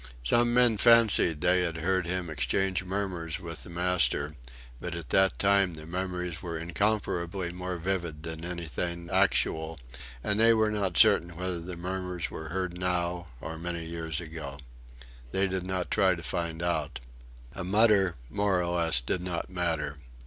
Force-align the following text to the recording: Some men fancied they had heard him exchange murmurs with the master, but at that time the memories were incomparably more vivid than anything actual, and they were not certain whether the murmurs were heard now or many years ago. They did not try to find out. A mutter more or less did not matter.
Some 0.23 0.51
men 0.51 0.79
fancied 0.79 1.41
they 1.41 1.61
had 1.61 1.77
heard 1.77 2.07
him 2.07 2.27
exchange 2.31 2.83
murmurs 2.83 3.39
with 3.39 3.61
the 3.61 3.69
master, 3.69 4.35
but 4.79 4.95
at 4.95 5.09
that 5.09 5.37
time 5.37 5.75
the 5.75 5.85
memories 5.85 6.41
were 6.41 6.57
incomparably 6.57 7.51
more 7.51 7.77
vivid 7.77 8.23
than 8.23 8.43
anything 8.43 9.11
actual, 9.11 9.79
and 10.23 10.39
they 10.39 10.55
were 10.55 10.71
not 10.71 10.97
certain 10.97 11.35
whether 11.37 11.59
the 11.59 11.77
murmurs 11.77 12.31
were 12.31 12.49
heard 12.49 12.79
now 12.79 13.27
or 13.39 13.59
many 13.59 13.85
years 13.85 14.19
ago. 14.19 14.57
They 15.33 15.45
did 15.45 15.63
not 15.65 15.91
try 15.91 16.15
to 16.15 16.23
find 16.23 16.63
out. 16.63 16.99
A 17.53 17.63
mutter 17.63 18.15
more 18.27 18.59
or 18.63 18.75
less 18.81 19.01
did 19.01 19.21
not 19.21 19.51
matter. 19.51 19.99